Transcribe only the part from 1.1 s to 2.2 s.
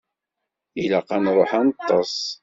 ad nṛuḥ ad neṭṭeṣ.